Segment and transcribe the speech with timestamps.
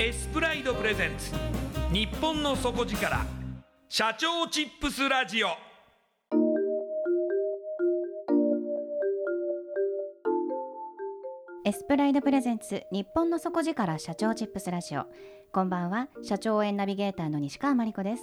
[0.00, 1.32] エスプライドプレゼンツ。
[1.92, 3.18] 日本の底力。
[3.88, 5.48] 社長チップスラジオ。
[11.64, 15.06] エスプライドプレゼンツ日本の底力社長チップスラジオ。
[15.52, 18.22] こんばんは社長応援ナビゲーターの西川真理子です。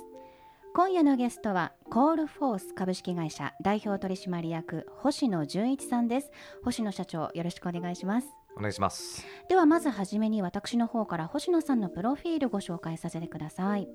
[0.74, 6.32] 今夜のゲストはコールフォース株式会社代表取締役星野純一さんです。
[6.64, 8.28] 星野社長よろしくお願いします。
[8.58, 9.26] お願いします。
[9.50, 13.88] ではまずはじめに私の方から星野さんのプロフィールご紹介させてください。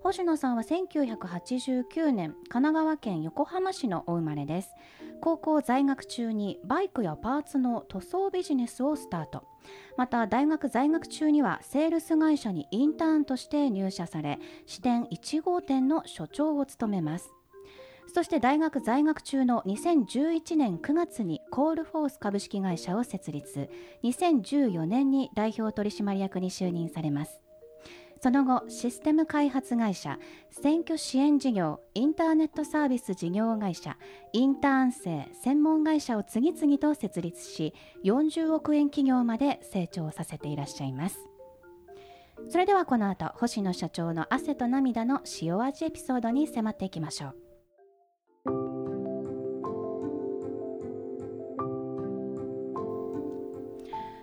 [0.00, 4.70] 星野さんは1989年神奈川県横浜市のお生まれです。
[5.20, 9.44] 高校在学中にバイクやパーツの塗装ビジネスをスタート。
[9.96, 17.32] また大学在学中にはセールス会社にインターンとして入社され支店1号店の所長を務めます。
[18.12, 23.68] そして大学在学中の2011年9月にコールフォース株式会社を設立。
[24.02, 27.40] 2014年に代表取締役に就任されます。
[28.20, 30.18] その後システム開発会社
[30.50, 33.96] 選挙支援事業インターネットサービス事業会社
[34.32, 37.74] インターン生専門会社を次々と設立し
[38.04, 41.18] 40億円企業まで成長させていらっしゃいます。
[42.48, 47.47] それではこの後星野社長の汗と涙の塩味エピソードに迫っていきましょう。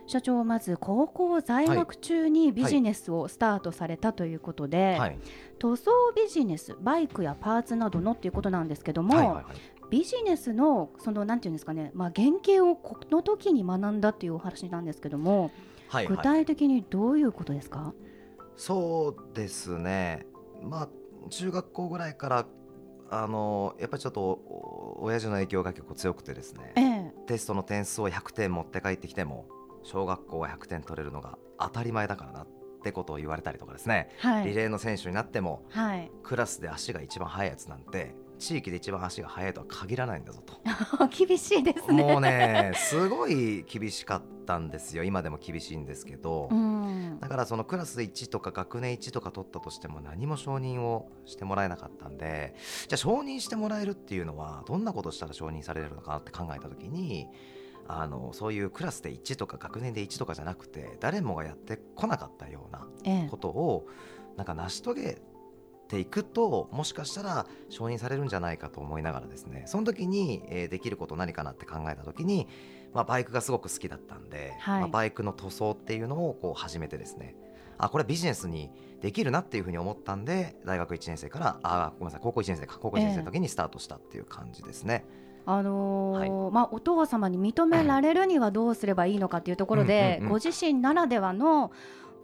[0.07, 5.17] 社長まず高校在学中にビジネスをスタートされたということで、はい。
[5.57, 9.45] 塗装ビジネスバイクやパーツなどのっていうことなんですけども、はいはいはい。
[9.89, 15.51] ビジネスのそのなんていうんですかね、まあ、原型をこの時に学んだっていうお話なんですけども、はい
[15.87, 16.07] はい。
[16.07, 17.93] 具体的にどういうことですか、
[18.57, 20.25] そうですね。
[20.61, 20.89] まあ
[21.29, 22.45] 中学校ぐらいから
[23.09, 26.73] あのやっぱりちょっとお親父の影響が結構強くてですね。
[26.75, 27.13] ええ。
[27.27, 29.45] テストの点数を100点持って帰ってきても
[29.85, 32.47] 小学校は100点取れるのが当たり前だからなっ
[32.83, 34.47] てことを言われたりとかですね、はい。
[34.47, 40.59] リレーの選手になってもはい、クラスで足が一番速いやつなんて地域で一番足が速いとは限らないんだぞと。
[41.07, 42.03] 厳しいですね。
[42.03, 45.03] もうねすごい厳しかったんですよ。
[45.03, 52.55] 今でも厳しいんですけど、うん、だからそのクラス1とか学年1とか取ったとしても何も承認をしてもらえなかったんで。
[52.87, 57.27] じゃあ承認してもらえるっていうのはどんなことしたら承認されるのかなって考えた時に
[57.87, 63.87] あのそういうクラスで1とか学年で1とかじゃなくて誰もがやってこなかったようなええことを
[64.37, 65.21] なんか成し遂げ
[65.87, 72.47] ていくともしかしたら承認されるんじゃないかと思いながらですねその時に、えーできること何かなって考えた時に、
[72.93, 77.35] まあ、バイクがすごく好きだったんで、はいまあ、バイクの塗装っていうのをこう始めてですね
[77.77, 78.71] あこれビジネスに
[79.01, 85.05] できるなっていうふうに思ったんで大学1年生からあごめんなさい高校1年生か高校1年生の時にスタートしたっていう感じですね。
[85.45, 90.39] あのーまあ、お父様に認められるにはどうすればいいのかというところで、うんうんうん。
[90.39, 91.71] ご自身ならではの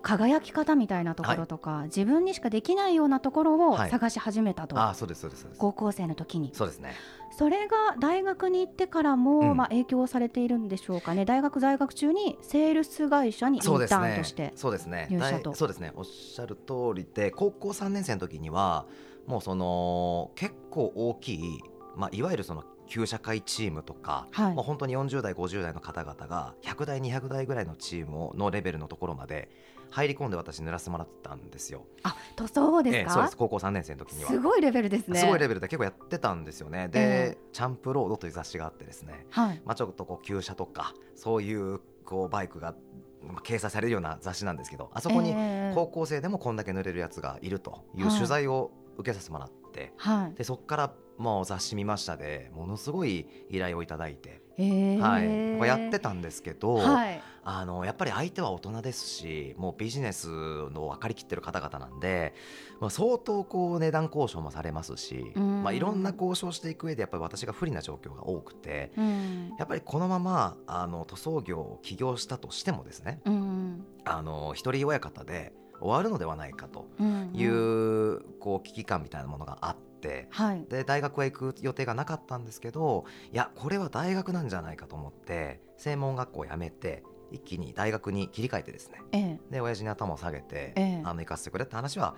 [0.02, 3.90] 輝き方みたいなところとか、自分にしかできないようなところをはい。
[3.92, 5.60] 探し始めたと、あそうですそうですそうです。
[5.60, 6.52] 高校生の時に。
[6.54, 6.94] そうですね。
[7.38, 9.58] それが大学に行ってからも、うん。
[9.58, 11.26] まあ、影響されているんでしょうかね。
[11.26, 15.08] 大学在学中にセールス会社にインターンとねしてそうですね。
[15.12, 15.52] 入社と。
[15.52, 15.92] 大そうですね。
[15.96, 18.86] おっしゃる通りで高校3年生の時には
[19.28, 21.60] もうその結構大きい、
[21.96, 24.54] まあ、いわゆるその旧社会チームとか、はい。
[24.54, 29.50] もう本当に40代50代の方々が100代200代ぐらいのチームをのレベルのところまで
[29.90, 31.86] 入り込んで私塗らせてもらってたんですよ。
[32.04, 33.38] あとそうですええか、そうです。
[33.38, 34.30] 高校3年生の時には。
[34.30, 35.22] すごいレベルですね。
[35.22, 36.90] すごいレベルで結構やってたんですよね。
[36.90, 37.00] で、
[37.32, 37.38] え。
[37.54, 39.62] チャンプロードという雑誌があってですね、はい。
[39.66, 42.76] まあ、ちょっとこう旧車とかそういうこうバイクが
[43.24, 45.72] まあ掲載されるような雑誌なんですけどあそこにええ。
[45.76, 48.16] 高校生でもこんだけ塗れるやつがいるというはい。
[48.16, 50.34] 取材を受けさせてもらって、はい。
[50.36, 57.22] でそこからもう雑誌見ましたでものすごい依頼をいただいて、ええはい、やってたんですけど、はい。
[57.44, 62.36] あのやっぱり相手は大人ですしもうビジネスの分かりきってる方々なんで、
[62.80, 65.64] まあ、相当こう値段交渉もされますし、うん。
[65.64, 68.92] まあ、いろんな交渉していく上でやっぱり私が不利な状況が多くて。
[68.98, 69.56] うん。
[69.58, 73.86] やっぱりこのままあの塗装業を起業したとしてもですねうん。
[74.06, 80.66] あの一人親方で終わるのではないかとうんいう、うんこう危機感みたいなものがあってはい。
[80.68, 89.40] で大学へ行く予定がなかったんですけどいやこれは大学なんじゃないかと思って専門学校を辞めて一気に大学に切り替えてですねええ。
[89.52, 91.02] で親父に頭を下げて、ええ。
[91.06, 92.16] あの行かせてくれって話は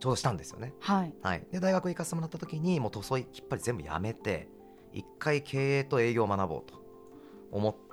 [0.00, 0.74] ちょうどしたんですよね。
[0.80, 1.14] はい。
[1.22, 4.48] はい、で大学行かせてもらった時にもう塗装きっぱり全部やめて
[4.92, 6.84] 一回経営と営業を学ぼうと
[7.50, 7.83] 思って、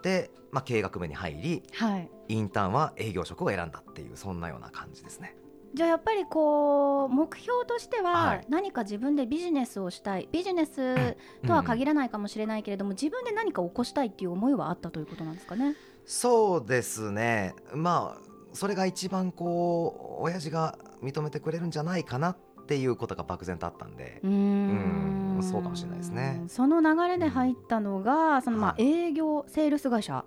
[0.52, 2.10] まあ、経営学部に入りはい。
[2.28, 5.36] インターンは営業職を選んだっていうそんなような感じですね。
[5.74, 8.46] じゃあやっぱりこう目標としてははい。
[8.50, 10.28] 何か自分でビジネスをしたい。
[10.32, 11.16] ビジネス
[11.48, 15.76] とは限らないかもしれないけれども、自分で何か起こしたいっていう思いはあったということなんですかね？
[16.06, 17.54] そうですね。
[17.74, 18.22] まあ
[18.54, 22.38] それが一番こう親父が認めてくれるんじゃないかなっ
[22.68, 24.20] ていうことが漠然とあったんで。
[24.24, 26.44] うーんうんそうかもしれないですね。
[26.48, 29.08] その流れで入ったのが、そのまあはい。
[29.08, 30.24] 営業セールス会社、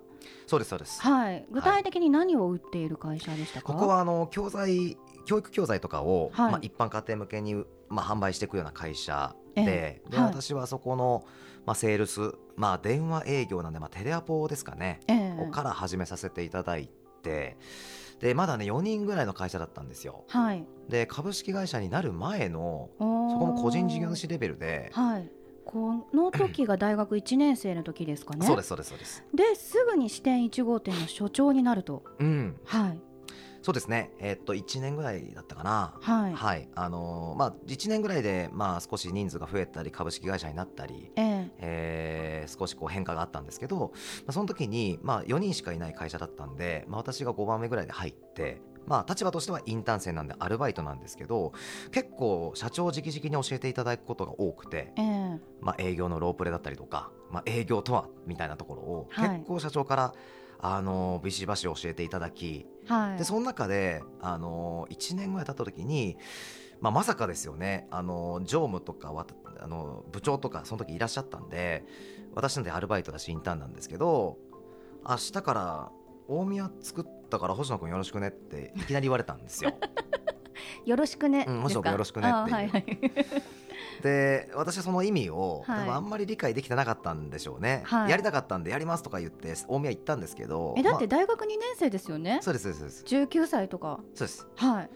[0.47, 1.01] そうですそうです。
[1.01, 3.73] はい、具体的に何を売っている会社でしたか？
[3.73, 6.51] ここはあの教材教育教材とかを、はい。
[6.51, 7.55] まあ、一般家庭向けに、
[7.89, 11.25] まあ、販売していくような会社えで,、で私はそこの、
[11.65, 15.51] まあ、セールス、まあ、電話営業なんで、まあ、テレアポですかね、ええ。
[15.51, 16.89] から始めさせていただい
[17.23, 17.57] て
[18.19, 20.65] でまだね4人ぐらいの会社だったんですよはい。
[20.89, 25.29] で株式会社になる前のそそこも個人事業主レベルで、はい。
[25.65, 28.45] この時が大学1年生の時ですかね。
[28.45, 32.03] そうですそうですそうですですぐに支店1号店の所長になると。
[32.19, 32.99] うんはい。
[33.65, 34.11] そうですね。
[34.19, 35.95] えっと1年ぐらいだったかな。
[35.99, 36.33] はい。
[36.35, 36.69] はい。
[36.75, 41.51] あのーまあ1年ぐらいでまあ少し人数が増えたり株式会社になったりええ。
[41.57, 51.53] えー少しこう変化があったんですけど、まあ、その時に、まあ、4人しかいない会社だったんで、まあ、私が5番目ぐらいで入って、まあ、立場としてはインターン生なんでアルバイトなんですけど
[51.91, 55.39] 結構社長直々に教えていただくことが多くて、ええ。
[55.59, 59.29] まあ、営業のロープレだったりとか、まあ、営業とはみたいなところをはい。
[59.37, 60.13] 結構社長から、
[60.59, 63.17] あのビシバシ教えていただきはい。
[63.17, 66.17] でその中で、あの1年ぐらい経った時に、
[66.81, 71.83] まあ、まさかですよね、あの常務とかわたあの部長とかその時いらっしゃったんで
[72.35, 74.37] 私なんでアルバイトだしインターンなんですけど
[75.07, 75.91] 明日から
[76.27, 79.71] 大宮作ったから星野君よろしくねっていきなり言われたんですよ。
[80.85, 81.45] よろしくね。
[81.47, 81.79] うんですか？
[81.79, 83.64] もしもよろしくねってい。
[84.01, 85.79] で私はその意味を、はい。
[85.79, 88.11] 多分あんまり理解できてなかったんでしょうね、はい。
[88.11, 92.37] やりたかったんでやりますとか言って大宮行ったんですけどえだってま大学2年生ですよね？
[92.39, 92.43] あ。
[92.43, 93.03] そうですそうです。
[93.05, 93.99] 19歳とか。
[94.13, 94.47] そうです。
[94.55, 94.89] はい。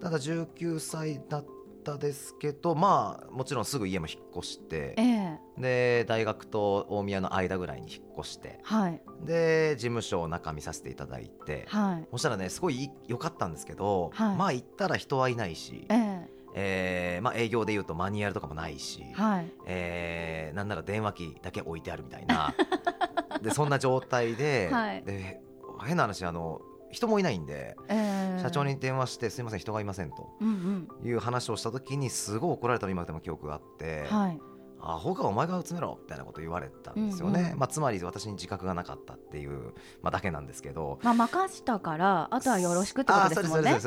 [0.00, 1.44] ただ19歳だっ
[1.84, 5.38] たですけどまあもちろんすぐ家も引っ越してええ。
[5.58, 9.02] で大学と大宮の間ぐらいに引っ越してはい。
[9.24, 12.08] で事務所を中見させていただいてはい。
[12.10, 14.36] そしたらねすごいい良かったんですけど、はい。
[14.36, 16.09] まあ行ったら人はいないし、ええ
[16.54, 19.50] えーまあ、営業でいうとマニュアルとかもないし、はい。
[19.66, 22.52] えーなんなら電話機だけ置いてあるみたいな
[23.40, 25.40] でそんな状態で,、はいで
[25.84, 30.28] 変な話あの人もいないんで、ええ社長に電話して「すいません人がいません」と。
[30.40, 34.18] うんいう話をした時にすごい怒られたの今でも記憶があってうん。
[34.18, 34.40] はい。
[34.82, 40.98] 「アホかお前が詰めろ」みたいなこと言われたんですよね、うんうんまあ、つまり私に自覚がなかったっていう、まあ、だけなんですけど。
[41.02, 43.78] まあ任したからあとはよろしくってことですもんね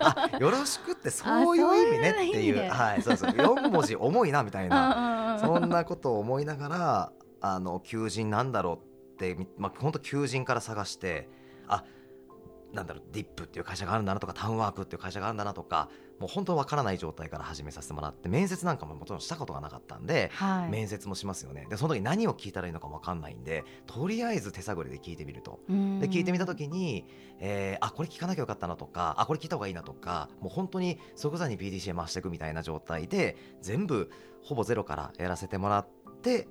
[0.00, 0.38] あ。
[0.38, 11.28] よろしくってそういう意味ねっていうはいそうそう4文字重いなみたいなそんなことを思いながらあの求人なんだろうって、まあ本当求人から探して
[11.66, 11.84] あ
[12.72, 15.88] なんだろうディップっていう会社があるんだなとかタウンワークっていう会社があるんだなとか
[16.18, 20.70] もう本当わからない状態から始めさせてもらって面接なんかももちろんしたことがなかったんで、はい。
[20.70, 21.66] 面接もしますよね。
[21.68, 25.60] でその時何を聞いたらいいのかもわかんないんでとりあえず手探りで聞いてみると。
[25.68, 27.06] でで聞いてみた時に、
[27.40, 34.10] えーあこれ聞かなきゃよかったなとかあこれ聞いた方がいいなとかもう本当に即座に PDCA 回していくみたいな状態で全部
[34.42, 35.88] ほぼゼロからやらせてもらっ
[36.22, 36.48] て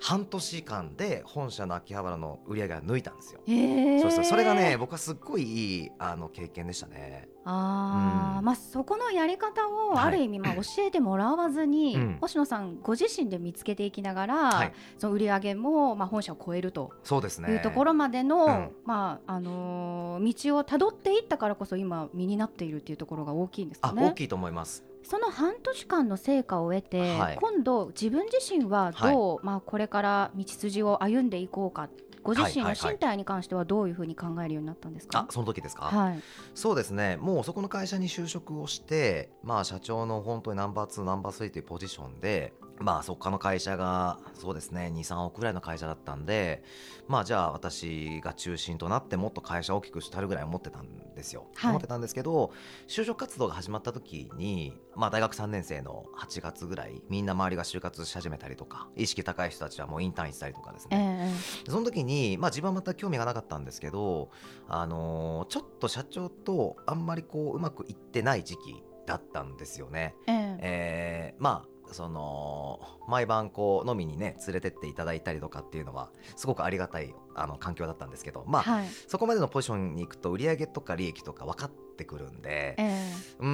[0.00, 3.40] 半年間で本社の秋葉原の売り上げが抜いたんですよ。
[3.46, 7.28] えー、そうそうそれがね僕はすっごいいいあの経験でしたね。
[7.46, 24.02] あー、うんまあそこのやり方をはいある意味まあ 教えてもらわずに、うん星野さんご自身で見つけていきながら、はいその売り上げもまあ本社を超えるとそうですねいうところまでの、うんまああのー道をたどっていったからこそ今身になっているっていうところが大きいんですかね。
[24.04, 24.84] あ大きいと思います。
[25.04, 27.36] その半年間の成果を得て、はい。
[27.40, 31.88] 今度自分自身はどう、まあこれから道筋を歩んでいこうか
[32.22, 35.26] ご自身のはいはいはい身体に関してはどういうふうに考えるようになったんですか？
[35.28, 36.20] あその時ですか、はい。
[36.54, 37.18] そうですね。
[37.18, 46.62] もうそこの会社に就職をして、まあ、社長の本当にナンバー2ナンバー3というポジションで、まあ、そこの会社がそうですね23億ぐらいの会社だったんで、
[47.06, 51.70] まあ、じゃあ私が中心となってもっと会社を大きくしたるぐらい思ってたんですよ、はい。
[51.70, 52.52] 思ってたんですけど
[52.88, 61.32] 就職活動が始まった時に、まあ、大学3年生の8月ぐらいみんな周りが就活し始めたりとか意識高い人たちはもうインターン行ったりとかですえね、
[61.66, 64.30] えその時に、まあ、自分は全く興味がなかったんですけど、
[64.68, 70.14] あのーちょっと社長とあんまりこううまくいってない時期だったんですよね。
[70.26, 70.58] ええ。
[70.60, 78.88] えーまあその毎晩こう飲みにね連れてっていただいたりとかっていうのはすごくありがたいあの環境だったんですけどまあ、はい。
[79.06, 83.48] そこまでのポジションに行くと売上とか利益とか分かってくるんで、えうー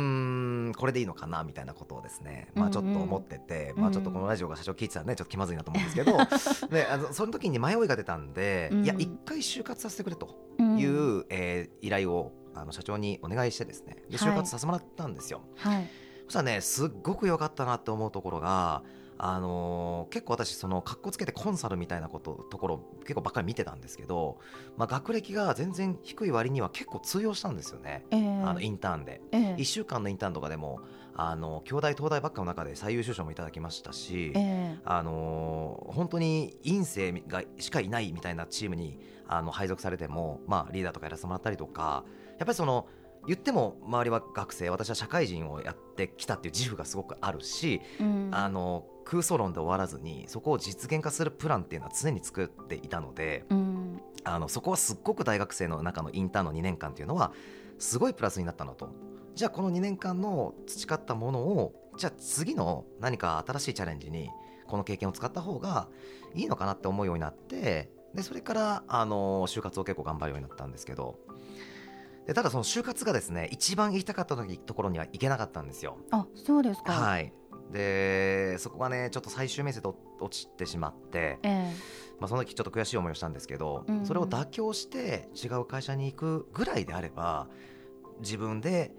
[0.70, 6.16] んこれでいいのかなみたいなことをですね、まあ、ちょっと思ってて、まあ、ちょっとこのラジオが社長聞いてたらねちょっと気まずいなと思うんですけど
[6.70, 8.84] であのその時に迷いが出たんで、うん。
[8.84, 10.86] いや一回就活させてくれとえい
[11.18, 15.42] う、えー依頼をあの社長にお願いしてですねではい就活させてもらったんですよ。
[15.56, 15.88] はい。
[16.30, 18.82] そしたらねすっごく良かったなって思うところが。
[19.22, 24.38] あのー結構私その格好つけてコンサルみたいなことところ結構ばっかり見てたんですけど、
[24.78, 29.20] まあ、学歴が全然低い割には結構通用したんですよね、ええあのインターンで。
[29.32, 30.80] ええ1週間のインターンとかでも
[31.14, 42.04] あの京大東大ばっかの中で最優秀賞もいただきましたし、ええあのー本当に院生がしかいないみたいなチームにあの配属されても、まあ、リーダーとかやらせてもらったりとか
[42.38, 42.86] やっぱりその
[43.30, 48.28] 言っても周りは学生私は社会人をやってきたっていう自負がすごくあるし、うん。
[48.32, 54.00] あの空想論で終わらずにそこを実現化するプランっていうのは常に作っていたのでうん。
[54.24, 57.32] あのそこはすっごく大学生の中のインターンの2年間っていうのは
[57.78, 58.90] すごいプラスになったなと。
[59.36, 64.28] じゃあこの2年間の培ったものをじゃあ次の何か新しいチャレンジに
[64.66, 65.86] この経験を使った方が
[66.34, 71.20] いいのかなって思うようになってでそれからあの就活を結構頑張るようになったんですけど
[72.30, 75.98] でただその就活がですね一番行きたかった時ところには行けなかったんですよ。
[76.12, 76.92] あそうですか。
[76.92, 77.32] はい
[77.72, 79.88] でそこがねちょっと最終面接で
[80.20, 81.74] 落ちてしまって、え
[82.20, 87.48] まあ、その時ちょっと悔しい思いをしたんですけど、うんうんそれを妥協して違う会社に行くぐらいであれば
[88.20, 88.92] 自分で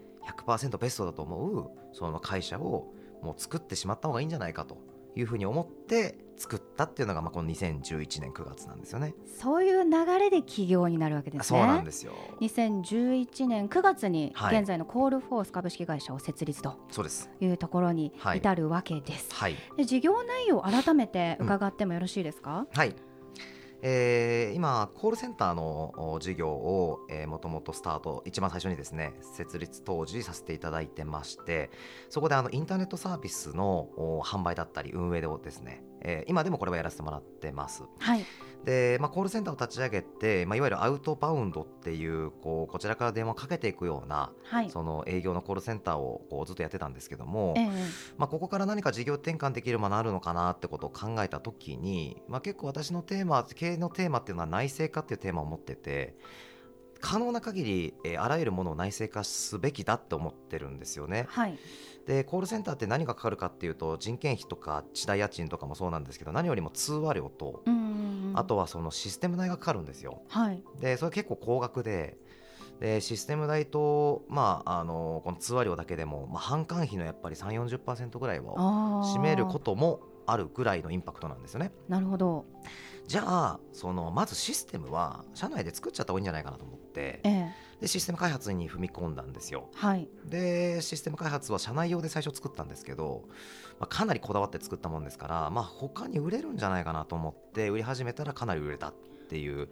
[0.46, 4.78] 100%ベストだと思うその会社をもう作ってしまった方がいいんじゃないかと
[5.16, 9.14] いうふうに思って作ったっていうのがまあこの2011年9月なんですよね。
[9.16, 11.60] えそういう流れで起業になるわけですね。
[11.60, 12.14] そうなんですよ。
[12.40, 17.30] 2011年9月にはい現在のコールフォース株式会社を設立とそうです。
[17.40, 19.34] いうところにはい至るわけです。
[19.34, 19.56] はい。
[19.78, 22.66] で事業内容を改めて伺ってもよろしいですか？
[22.74, 22.96] はい。
[23.82, 31.70] えー今コールセンターの事業を、もともとスタート一番最初にですね設立当時させていただいてまして
[32.10, 33.90] そこであのインターネットサービスの
[34.24, 38.26] 販売だったり運営をですね、えー今でもこれはやらせてもらってますはい。
[38.66, 44.70] で、まあ、コールセンターを立ち上げて、まあ、いわゆるアウトバウンドっていうこうこちらから電話をかけていくようなはい。
[44.70, 47.68] その営業のコールセンターをこうずっとやってたんですけども、ええ
[48.18, 56.16] まあ、ここから何か事業転換できるものあるのかなってことを考えた時に、まあ、結構私のテーマ経営のテーマっていうのは内製化っていうテーマを持ってて
[57.02, 61.26] 可能な限り、えーあらゆるものを内製化すべきだって思ってるんですよね。
[61.30, 61.58] はい。
[62.06, 67.64] でコールセンターって何がかかるかっていうと人件費とか地代家賃とかもそうなんですけど何よりも通話料と
[68.34, 70.24] あとはそのシステム代がかかるんですよ。
[70.30, 70.64] はい。
[70.80, 72.18] でそれ結構高額で
[72.80, 79.16] でシステム代と、まあ、あのこの通話料だけでも、まあ、販管費のやっぱり3 4 0ぐらいはああ。
[79.16, 81.72] 占めることもあるぐらいのインパクトなんですよね。
[81.88, 82.46] なるほど。
[83.12, 87.52] じゃあそのまずシステムは社内で作っちゃった方がいいんじゃないかなと思ってええ
[87.82, 89.68] でシステム開発に踏み込んだんですよ。
[89.74, 90.08] はい。
[90.24, 93.24] でシステム開発は社内用で最初作ったんですけど、
[93.80, 98.94] まあ、かなりこだわって作ったもんですから、まあ、他に売れるんじゃないかなと思って売り始めたらかなり売れたっ
[99.28, 99.68] ていう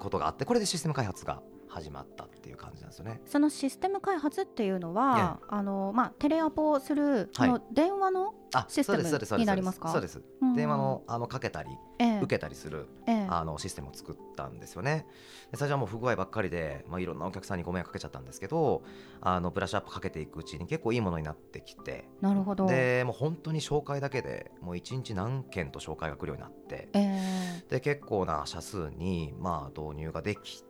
[0.00, 1.42] ことがあってこれでシステム開発が
[1.72, 3.20] 始まったっていう感じなんですよね。
[3.24, 9.90] そのシステム開発っていうのは、あのまあテレアポをするその電話のあシステムになりますか？
[9.90, 12.18] そうです、うん電話のあのかけたりええ。
[12.18, 13.26] 受けたりするええ。
[13.30, 15.06] あのシステムを作ったんですよね。
[15.50, 18.82] で最初はもう不具合ばっかりで、まあ、いろんなお客さんにご迷惑かけちゃったんですけど
[19.22, 22.04] あのブラッシュアップかけていくうちに結構いいものになってきて。
[22.20, 22.66] なるほど。
[22.66, 26.90] でもう本当に紹介だけでもう1日何件と紹介が来るようになって。
[26.92, 27.64] ええ。
[27.70, 30.62] で結構な社数にまあ導入ができ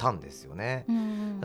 [0.00, 0.86] たんですよね。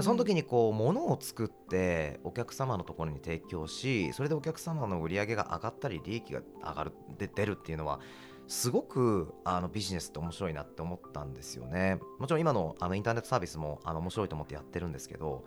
[0.02, 8.00] その時にこう物を作ってお客様のところに提供しそれでお客様の売り上げが上がったり利益が上がるで出るっていうのは
[8.48, 15.46] すごくあのビジネスって面白いなって思ったんですよねもちろん今のあのインターネットサービスもあの面白いと思ってやってるんですけど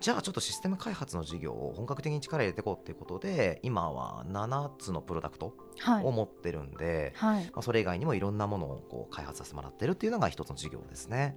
[0.00, 7.44] じゃあちょっとシステム開発の事業を本格的に力入れていこうっていうことで今は7つのプロダクトはいを持ってるんで、はい。
[7.44, 11.36] まあ、それ以外にもいろんなものをこう開発させてもらってるっていうのが一つの事業ですね。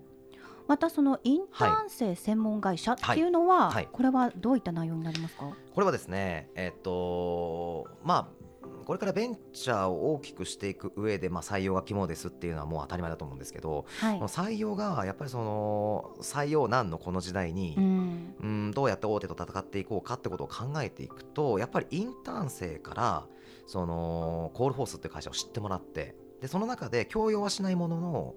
[0.72, 5.52] またそのインターン生専門会社っていうのは、はいはいこれはどういった内容になりますか？
[5.74, 8.28] これはですね、えっと、まあ、
[8.86, 14.20] これからベンチャーを大きくしていく上で、まあ、採用が肝ですっていうのはもう当たり前だと思うんですけど、はい。
[14.22, 18.36] 採用がやっぱりその採用難のこの時代に、うん。
[18.40, 23.26] うん、どうやって大手と戦っていこうかってことを考えていくとやっぱりインターン生から
[23.68, 28.36] そのコールフォースっていう会社を知ってもらってでその中で強要はしないものの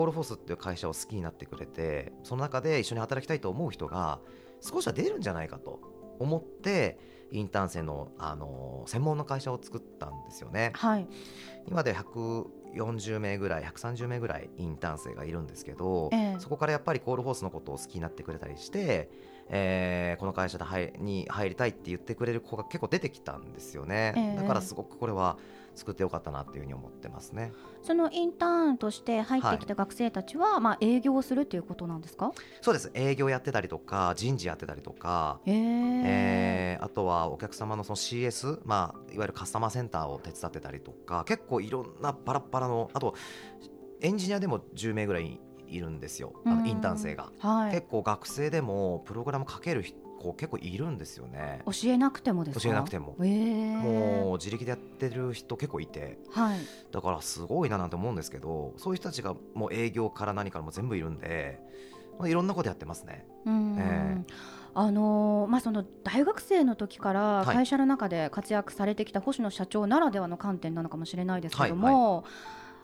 [0.00, 4.18] コールフォースっていう会社を好きになってくれてその中で一緒に働きたいと思う人が
[4.62, 5.78] 少しは出るんじゃないかと
[6.18, 6.98] 思って
[7.30, 10.72] インターン生の、あの専門の会社を作ったんですよね。
[10.74, 11.06] はい。
[11.68, 19.10] 今で140名ぐらい130名ぐらいインターン生がいるんですけど、ええそこからやっぱりコールフォースのことを好きになってくれたりして、
[19.48, 25.38] えーこの会社で入に入りたいって言ってくれる子が結構出てきたんですよね、ええだからすごくこれは
[25.80, 27.52] 作ってよかったなっていうふうに思ってますね。
[27.82, 32.32] そのインターンとして入ってきた学生たちは、まあ営業をするっていうことなんですか？
[32.60, 32.90] そうです。
[32.94, 43.14] 営業やってたりとか人事やってたりとか、えええーあとはお客様のその CS、まあ、いわゆるカスタマーセンターを手伝ってたりとか結構いろんなバラバラのあと
[44.00, 45.38] エンジニアでも10名ぐらい
[45.68, 46.32] いるんですよ。
[46.46, 46.60] あうん。
[46.60, 47.30] のインターン生が。
[47.38, 47.72] はい。
[47.72, 49.82] 結構学生でもプログラム書ける
[50.20, 51.62] 子結構いるんですよね。
[51.66, 52.62] 教えなくてもですか？
[52.62, 53.16] 教えなくても。
[53.22, 56.58] ええもう自力でやってる人結構いてはい。
[56.92, 61.60] だからすごいななんて思うんですけどそういう人たちがもう営業から何からも全部いるんで、
[62.18, 63.26] まあ、いろんなことやってますね。
[63.46, 64.24] うんえ
[64.72, 72.24] あのーまあ、その大学生の時からはい会社の中で活躍されてきた星野社長ならではの観点なのかもしれないですけども、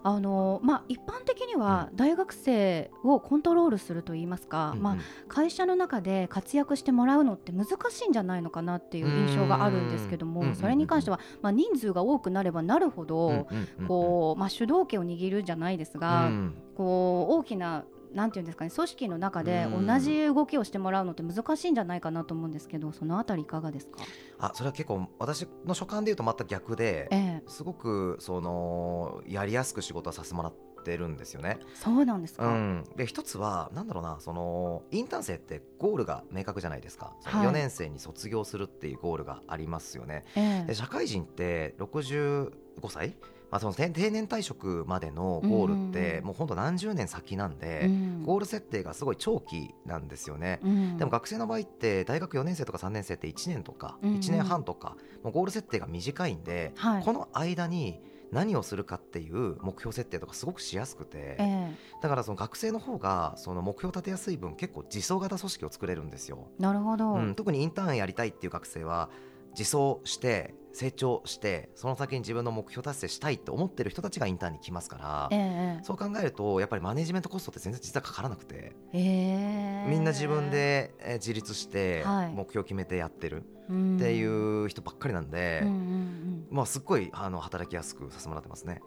[0.08, 4.98] あのーまあ、一般的には大学生をコントロールするといいますか、まあうん。
[5.00, 13.48] うん、会社の中で活躍してもらうのって難しいんじゃないのかなっていう印象があるんですけども、うんそれに関しては、まあ、人数が多くなればなるほど、
[13.88, 23.98] こうまあ、主導権を握るじゃないですが、うんこう大きななんていうんですかね組織の中でうん同じ動きをしてもらうのって難しいんじゃないかなと思うんですけどそのあたりいかがですか、
[24.38, 30.54] あそれは結構私の所感で言うとまた逆でええ、すごくそのやりやすく仕事はさせてもらっ
[30.84, 31.58] てるんですよね。
[31.74, 37.48] そうなんですか、うん、で一つはなんだろうなそのインターン生ってゴールが明確じゃないですか、そのはい。
[37.48, 40.24] 4年生に卒業するっていうゴールがありますよね。
[40.36, 40.66] ええ。
[40.68, 42.50] で社会人って65
[42.88, 43.16] 歳、
[43.50, 48.22] まあ、その定定年退職までのゴールってうんもう本当何十年先なんで、うん。
[48.24, 50.60] ゴール設定がすごい長期なんですよね。
[50.64, 50.96] うん。
[50.98, 54.16] でも学生の場合って大学4年生とか3年生って1年とかうんうん。
[54.18, 57.02] 1年半とかもうゴール設定が短いんで、はい。
[57.04, 58.00] この間に
[58.32, 66.48] 何をするかっていう目標設定とかすごくしやすくて、えだからその学生の方がその目標を立てやすい分結構自走型組織を作れるんですよ。
[66.58, 69.10] えなるほど、うん、特にインターンやりたいっていう学生は
[69.56, 75.84] 自走して成長してその先に自分の目標達成したいって思ってる人たちがインターンに来ますから、ええ。
[75.84, 79.88] そう考えるとやっぱりマネジメントコストって全然実はかからなくて、ええ。
[79.88, 82.32] みんな自分でえー自立してはい。
[82.32, 88.80] 目標決めてやってるっっていう人ばっかりなんで、うんうんうんまあ、すっごいあの働きやすくさせてもらってますね。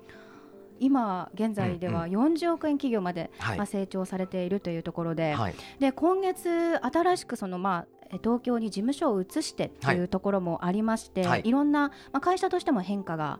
[0.81, 3.57] 今現在ではうん40億円企業まで、はい。
[3.57, 5.55] まあ、成長されているというところで,、はい。
[5.79, 11.41] で今月新しくその、まあ、え東京に事務所を移してっていうところもありまして、はい。
[11.45, 13.39] い、ろんな、まあ、会社としても変化が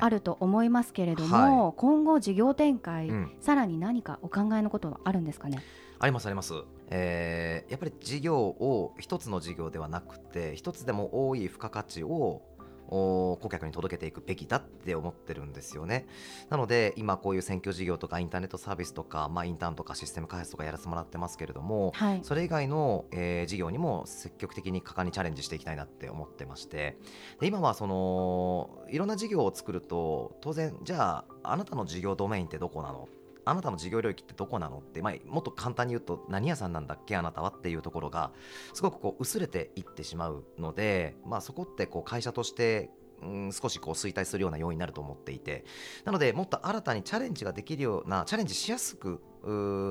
[0.00, 3.32] あると思いますけれども、今後事業展開、うん。
[3.40, 5.62] さらに何かお考えのことはあるんですかね？
[5.98, 6.52] ありますあります、
[6.90, 12.55] えーやっぱり事業を一つの事業ではなくて一つでも多い付加価値をお
[12.88, 16.06] 顧客に届けていくべきだって思ってるんですよね。
[16.50, 26.96] なので今こういう選挙事業とかインターネットサービスとか、まあ、インターンとかシステム開発とかやらせてもらってますけれどもはい、それ以外の、えー事業にも積極的に果敢にチャレンジしていきたいなって思ってまして。
[27.40, 33.08] で今はそのいろんな事業を作ると当然じゃああなたの事業ドメインってどこなの
[33.46, 34.78] あなたの事業領域ってどこなの？
[34.78, 37.16] って、まあ、もっと簡単に言うと何屋さんなんだっけ？
[37.16, 38.32] あなたはっていうところが
[38.74, 42.90] すごくこう薄れていってしまうので、まあ、そこってこう会社として
[43.22, 45.64] うん少しこう衰退するような要因になると思っていて
[46.04, 49.22] なのでもっと新たにチャレンジができるようなチャレンジしやすく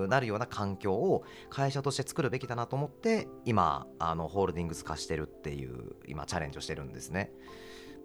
[0.08, 7.32] なるような環境を会社として作るべきだなと思って今あのホールディングス化してるっていう今チャレンジをしてるんですね。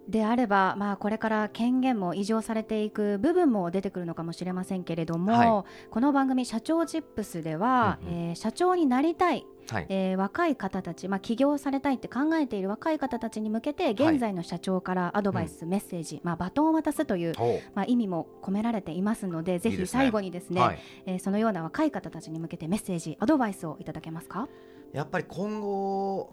[0.07, 8.13] であれば、まあ、これから権限も移譲されていく部分も出てくるのかもしれませんけれども、はこの番組「社長チップス」では、うんうん。
[8.29, 9.85] えー社長になりたい、はい。
[9.89, 17.33] えー若い方たち、まあ、起業されたいって考えている若い方たちに向けて現在の社長からアドバイス、メッセージ、まあ、バトンを渡すという、
[17.75, 20.79] まあ、意味も込められていますのでぜひ最後にですねはい。
[21.05, 24.49] えーそのような若い方たちに向けてメッセージアドバイスをいただけますか？
[24.91, 26.29] やっぱり今後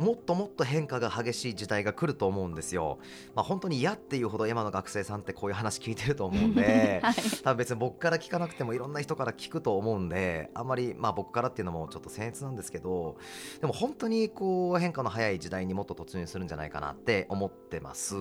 [0.00, 2.98] もっともっと変化が激しい時代が来ると思うんですよ。
[3.34, 7.14] まあ、本当に嫌っていうほど今の学生さんってこういう話聞いてると思うんで はい。
[7.42, 13.18] 多分別に僕から聞かなくてもいろんな人から聞くと思うんであんまりまあ僕からっていうのもちょっと僭越なんですけど
[13.60, 18.14] でも本当にこう変化の早い時代にもっと突入するんじゃないかなって思ってます。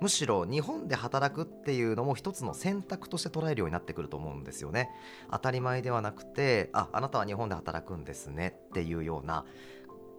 [0.00, 4.90] むしろ日本で働くっていうのも一つの選択として捉えるようになってくると思うんですよね。
[5.32, 9.44] 当たり前ではなくてああなたは日本で働くんですねっていうような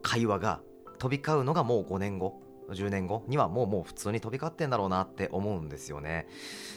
[0.01, 0.61] 会話が
[0.97, 6.27] 飛び交うのがもう5年後10年後にはもうもう普通に飛び交ってんだろうなって思うんですよね。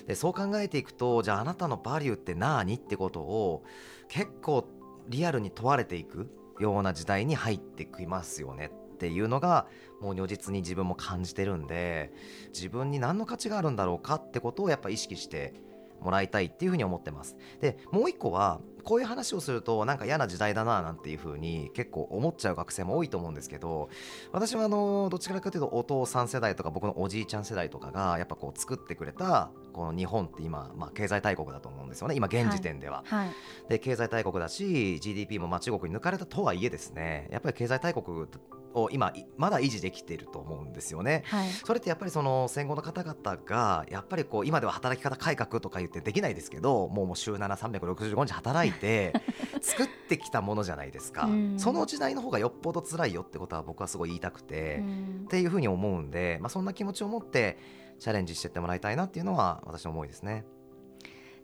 [0.07, 3.65] でそう考えていくとじゃああなたのバリューって何ってことを
[4.09, 4.69] 結構
[5.09, 6.31] リアルに問われていく
[6.61, 8.71] ような時代に入ってきますよね。
[8.95, 9.67] っていうのが
[10.01, 12.13] もう如実に自分も感じてるんで
[12.53, 15.55] 自分に何の価値があるんだろうかってことをやっぱ意識して
[16.01, 17.37] もらいたいっていうふうに思ってます。
[17.61, 23.89] でもう一個はこういう話をするとなんか嫌な時代だななんていうふうに結構思っちゃう学生も多いと思うんですけど
[24.33, 32.15] 私はあのどちらかというとお父さん世代とか僕のおじいちゃん世代とかがやっぱこう作ってくれたこの日本って今、まあ、経済大国だと思うんですよね。
[32.17, 33.31] 今現時点では、はい。
[33.69, 38.27] で経済大国だし GDP もまあ中国に抜かれたとはいえですねやっぱり経済大国
[38.75, 41.23] を今いまだ維持できていると思うんですよね。
[41.27, 49.13] はいそれってやっぱりその戦後の方々がやっぱりこう今では働き方改革とか言ってできないですけどもうもう週7365日働いて
[49.61, 57.57] 作ってきたものじゃないですかうんその時代の方がよっぽど辛いよってことは僕はすごい言いたくて、うんっていうふうに思うんで、まあ、そんな気持ちを持って
[58.01, 60.45] チャレンジしてってもらいたいなっていうのは私の思いですね。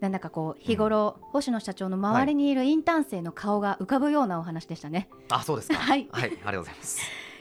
[0.01, 5.77] なんだかこう日頃、星野社長の周りにいるインターン生の顔が浮かぶようなお話でしたね、あそうですか。
[5.77, 6.09] はい。
[6.13, 7.01] はい、ありがとうございます。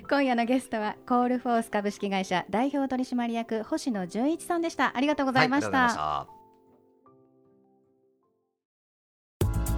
[0.09, 4.95] 今夜のゲストはコールフォース株式会社代表取締役星野純一さんでした。
[4.95, 6.27] ありがとうございました,、はいありがとうござい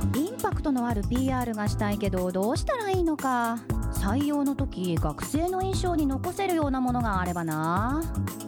[0.04, 0.20] ました。
[0.20, 3.58] インパクトのある PR がしたいけどどうしたらいいのか。
[3.94, 8.04] 採用の時学生の印象に残せるようなものがあればな。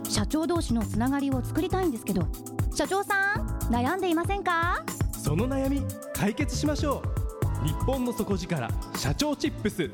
[0.08, 2.28] 社長同士のつながりを作りたいんですけど。
[2.74, 7.04] 社長さん悩んでいませんかその悩み解決しましょ
[7.64, 9.92] う日本の底力社長チップス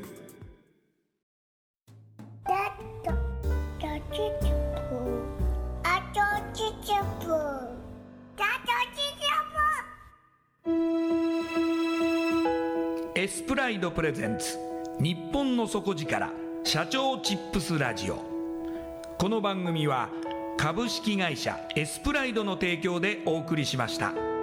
[13.14, 14.58] エスプライドプレゼンツ
[15.00, 16.30] 日本の底力
[16.64, 18.24] 社長チップスラジオ
[19.18, 20.08] この番組は
[20.56, 24.35] 株式会社エスプライドの提供でお送りしました。